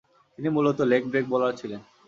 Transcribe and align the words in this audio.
তিনি 0.39 0.49
মূলতঃ 0.49 0.81
leg-break 0.83 1.25
bowler 1.31 1.53
ছিলেন। 1.59 1.81